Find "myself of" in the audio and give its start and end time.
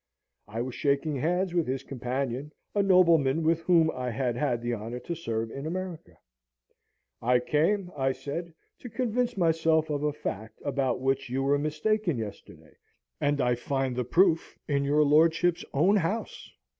9.37-10.01